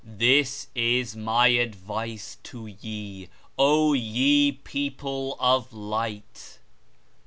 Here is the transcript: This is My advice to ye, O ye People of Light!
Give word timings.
This 0.03 0.65
is 0.73 1.15
My 1.15 1.49
advice 1.49 2.37
to 2.41 2.65
ye, 2.65 3.29
O 3.55 3.93
ye 3.93 4.51
People 4.51 5.37
of 5.39 5.71
Light! 5.73 6.57